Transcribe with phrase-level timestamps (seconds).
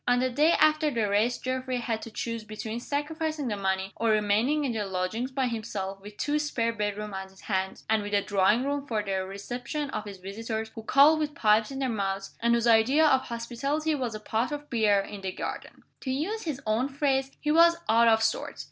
[0.07, 4.09] On the day after the race Geoffrey had to choose between sacrificing the money, or
[4.09, 8.15] remaining in the lodgings by himself, with two spare bedrooms on his hands, and with
[8.15, 11.87] a drawing room for the reception of his visitors who called with pipes in their
[11.87, 15.83] mouths, and whose idea of hospitality was a pot of beer in the garden.
[15.99, 18.59] To use his own phrase, he was "out of sorts."